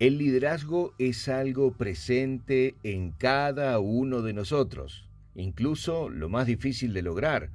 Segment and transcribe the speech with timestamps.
[0.00, 7.02] El liderazgo es algo presente en cada uno de nosotros, incluso lo más difícil de
[7.02, 7.50] lograr.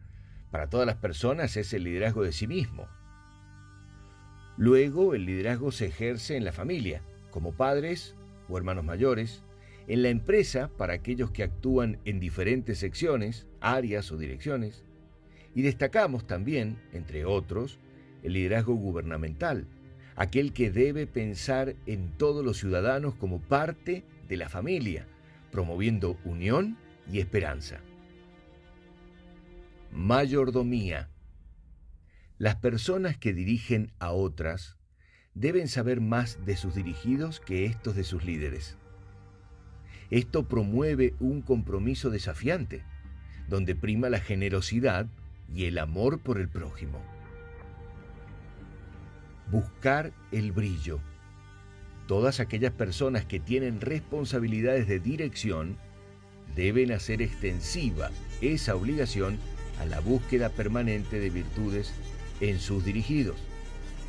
[0.52, 2.88] Para todas las personas es el liderazgo de sí mismo.
[4.58, 7.02] Luego, el liderazgo se ejerce en la familia,
[7.32, 8.16] como padres
[8.48, 9.42] o hermanos mayores,
[9.88, 14.84] en la empresa para aquellos que actúan en diferentes secciones, áreas o direcciones,
[15.56, 17.80] y destacamos también, entre otros,
[18.22, 19.66] el liderazgo gubernamental,
[20.16, 25.08] aquel que debe pensar en todos los ciudadanos como parte de la familia,
[25.52, 26.78] promoviendo unión
[27.12, 27.80] y esperanza.
[29.92, 31.10] Mayordomía.
[32.38, 34.78] Las personas que dirigen a otras
[35.34, 38.78] deben saber más de sus dirigidos que estos de sus líderes.
[40.10, 42.84] Esto promueve un compromiso desafiante,
[43.50, 45.08] donde prima la generosidad
[45.54, 47.15] y el amor por el prójimo.
[49.52, 51.00] Buscar el brillo.
[52.08, 55.78] Todas aquellas personas que tienen responsabilidades de dirección
[56.56, 58.10] deben hacer extensiva
[58.42, 59.38] esa obligación
[59.80, 61.92] a la búsqueda permanente de virtudes
[62.42, 63.38] en sus dirigidos.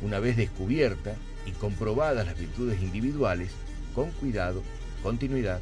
[0.01, 3.51] Una vez descubierta y comprobadas las virtudes individuales,
[3.93, 4.63] con cuidado,
[5.03, 5.61] continuidad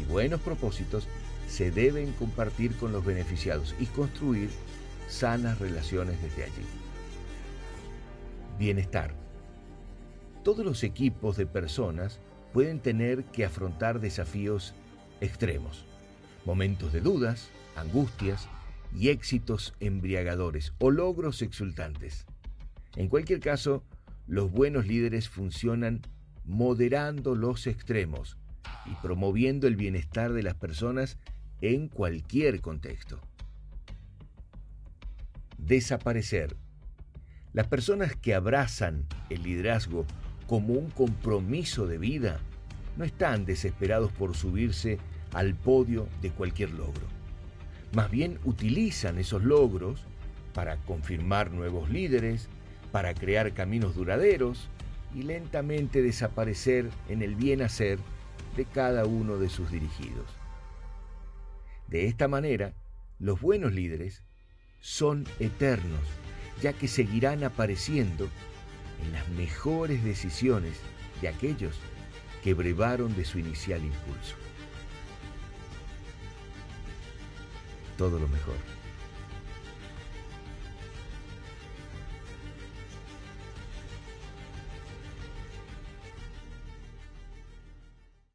[0.00, 1.08] y buenos propósitos,
[1.48, 4.50] se deben compartir con los beneficiados y construir
[5.08, 6.87] sanas relaciones desde allí.
[8.58, 9.14] Bienestar.
[10.44, 12.20] Todos los equipos de personas
[12.52, 14.74] pueden tener que afrontar desafíos
[15.20, 15.84] extremos,
[16.44, 18.48] momentos de dudas, angustias
[18.94, 22.26] y éxitos embriagadores o logros exultantes.
[22.96, 23.84] En cualquier caso,
[24.26, 26.02] los buenos líderes funcionan
[26.44, 28.38] moderando los extremos
[28.86, 31.18] y promoviendo el bienestar de las personas
[31.60, 33.20] en cualquier contexto
[35.58, 36.56] desaparecer.
[37.52, 40.04] Las personas que abrazan el liderazgo
[40.46, 42.40] como un compromiso de vida
[42.96, 44.98] no están desesperados por subirse
[45.32, 47.06] al podio de cualquier logro.
[47.94, 50.04] Más bien utilizan esos logros
[50.52, 52.48] para confirmar nuevos líderes,
[52.92, 54.68] para crear caminos duraderos
[55.14, 57.98] y lentamente desaparecer en el bien hacer
[58.56, 60.26] de cada uno de sus dirigidos.
[61.86, 62.74] De esta manera,
[63.18, 64.22] los buenos líderes
[64.80, 66.00] son eternos,
[66.60, 68.28] ya que seguirán apareciendo
[69.04, 70.78] en las mejores decisiones
[71.20, 71.76] de aquellos
[72.42, 74.36] que brevaron de su inicial impulso.
[77.96, 78.77] Todo lo mejor.